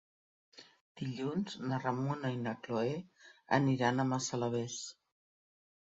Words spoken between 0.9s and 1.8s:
Dilluns na